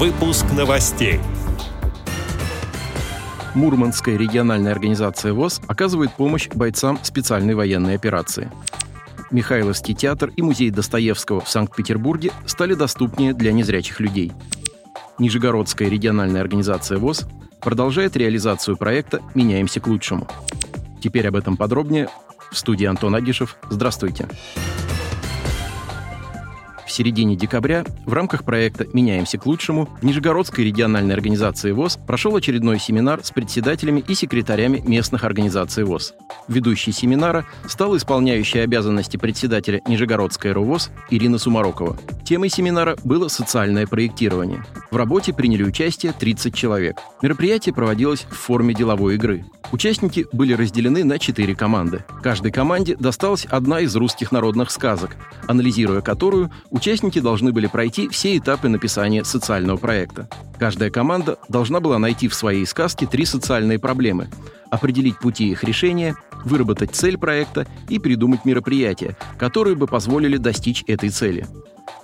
[0.00, 1.20] Выпуск новостей.
[3.54, 8.50] Мурманская региональная организация ВОЗ оказывает помощь бойцам специальной военной операции.
[9.30, 14.32] Михайловский театр и музей Достоевского в Санкт-Петербурге стали доступнее для незрячих людей.
[15.18, 17.26] Нижегородская региональная организация ВОЗ
[17.60, 20.26] продолжает реализацию проекта «Меняемся к лучшему».
[21.02, 22.08] Теперь об этом подробнее
[22.50, 23.58] в студии Антон Агишев.
[23.68, 24.28] Здравствуйте.
[26.90, 32.34] В середине декабря в рамках проекта «Меняемся к лучшему» в Нижегородской региональной организации ВОЗ прошел
[32.34, 36.14] очередной семинар с председателями и секретарями местных организаций ВОЗ.
[36.48, 41.96] Ведущей семинара стала исполняющая обязанности председателя Нижегородской РУВОЗ Ирина Сумарокова.
[42.24, 44.64] Темой семинара было социальное проектирование.
[44.90, 46.98] В работе приняли участие 30 человек.
[47.22, 49.44] Мероприятие проводилось в форме деловой игры.
[49.72, 52.04] Участники были разделены на четыре команды.
[52.22, 58.38] Каждой команде досталась одна из русских народных сказок, анализируя которую участники должны были пройти все
[58.38, 60.30] этапы написания социального проекта.
[60.58, 64.30] Каждая команда должна была найти в своей сказке три социальные проблемы,
[64.70, 71.10] определить пути их решения, выработать цель проекта и придумать мероприятия, которые бы позволили достичь этой
[71.10, 71.46] цели.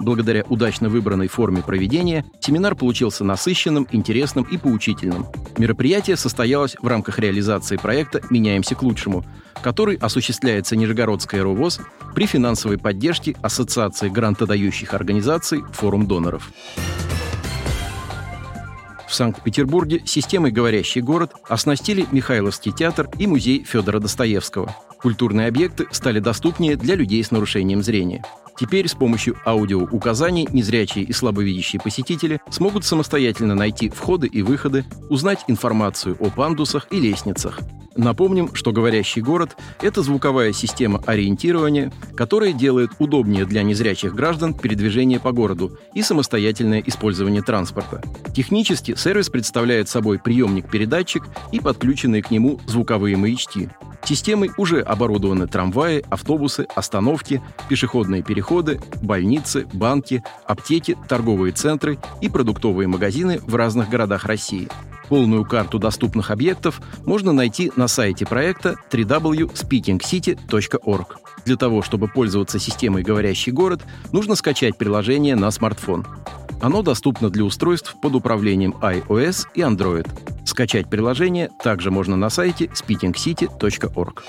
[0.00, 5.26] Благодаря удачно выбранной форме проведения семинар получился насыщенным, интересным и поучительным.
[5.58, 9.24] Мероприятие состоялось в рамках реализации проекта «Меняемся к лучшему»,
[9.62, 11.80] который осуществляется Нижегородской РУВОЗ
[12.14, 16.50] при финансовой поддержке Ассоциации грантодающих организаций «Форум доноров».
[19.10, 24.76] В Санкт-Петербурге системой «Говорящий город» оснастили Михайловский театр и музей Федора Достоевского.
[25.02, 28.24] Культурные объекты стали доступнее для людей с нарушением зрения.
[28.56, 35.40] Теперь с помощью аудиоуказаний незрячие и слабовидящие посетители смогут самостоятельно найти входы и выходы, узнать
[35.48, 37.58] информацию о пандусах и лестницах.
[38.00, 45.20] Напомним, что «Говорящий город»— это звуковая система ориентирования, которая делает удобнее для незрячих граждан передвижение
[45.20, 48.02] по городу и самостоятельное использование транспорта.
[48.34, 53.68] Технически сервис представляет собой приемник-передатчик и подключенные к нему звуковые маячки.
[54.02, 62.88] Системой уже оборудованы трамваи, автобусы, остановки, пешеходные переходы, больницы, банки, аптеки, торговые центры и продуктовые
[62.88, 64.70] магазины в разных городах России.
[65.10, 71.06] Полную карту доступных объектов можно найти на сайте проекта www.speakingcity.org.
[71.44, 73.82] Для того, чтобы пользоваться системой «Говорящий город»,
[74.12, 76.06] нужно скачать приложение на смартфон.
[76.62, 80.06] Оно доступно для устройств под управлением iOS и Android.
[80.46, 84.22] Скачать приложение также можно на сайте speakingcity.org.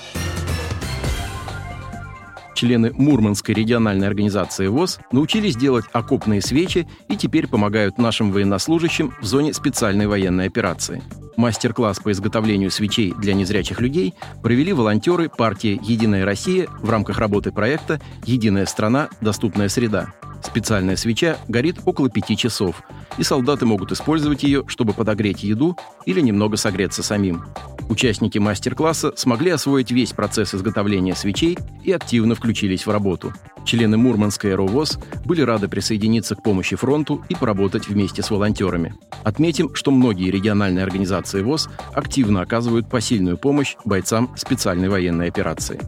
[2.62, 9.24] Члены Мурманской региональной организации ВОЗ научились делать окопные свечи и теперь помогают нашим военнослужащим в
[9.24, 11.02] зоне специальной военной операции.
[11.36, 14.14] Мастер-класс по изготовлению свечей для незрячих людей
[14.44, 19.08] провели волонтеры партии «Единая Россия» в рамках работы проекта «Единая страна.
[19.20, 20.12] Доступная среда».
[20.52, 22.82] Специальная свеча горит около пяти часов,
[23.16, 27.42] и солдаты могут использовать ее, чтобы подогреть еду или немного согреться самим.
[27.88, 33.32] Участники мастер-класса смогли освоить весь процесс изготовления свечей и активно включились в работу.
[33.64, 38.94] Члены Мурманской РОВОЗ были рады присоединиться к помощи фронту и поработать вместе с волонтерами.
[39.24, 45.80] Отметим, что многие региональные организации ВОЗ активно оказывают посильную помощь бойцам специальной военной операции.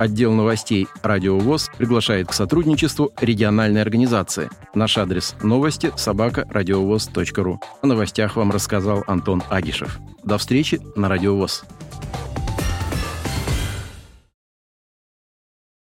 [0.00, 4.48] Отдел новостей «Радио ВОЗ» приглашает к сотрудничеству региональной организации.
[4.74, 6.48] Наш адрес– новости собака.
[7.82, 9.98] О новостях вам рассказал Антон Агишев.
[10.24, 11.64] До встречи на «Радио ВОЗ».